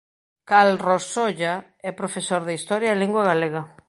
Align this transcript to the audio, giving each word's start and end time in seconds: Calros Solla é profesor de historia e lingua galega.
Calros 0.49 1.03
Solla 1.15 1.55
é 1.89 1.91
profesor 2.01 2.41
de 2.45 2.55
historia 2.57 2.89
e 2.93 2.97
lingua 3.01 3.27
galega. 3.31 3.61